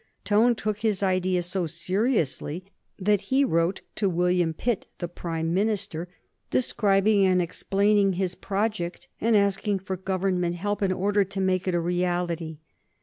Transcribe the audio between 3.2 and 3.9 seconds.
he wrote